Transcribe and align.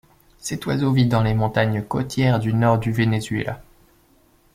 Cet 0.39 0.65
oiseau 0.65 0.91
vit 0.91 1.05
dans 1.05 1.21
les 1.21 1.35
montagnes 1.35 1.83
côtières 1.83 2.39
du 2.39 2.53
nord 2.55 2.79
du 2.79 2.91
Venezuela. 2.91 3.61